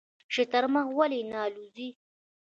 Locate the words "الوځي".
1.47-1.89